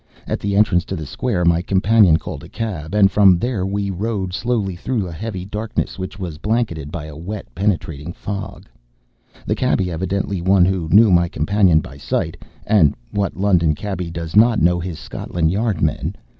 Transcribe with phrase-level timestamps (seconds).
[0.25, 3.69] At the entrance to the square my companion called a cab; and from there on
[3.69, 8.67] we rode slowly, through a heavy darkness which was blanketed by a wet, penetrating fog.
[9.45, 12.35] The cabby, evidently one who knew my companion by sight
[12.65, 16.15] (and what London cabby does not know his Scotland Yard men!)